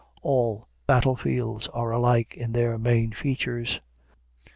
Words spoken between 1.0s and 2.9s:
fields are alike in their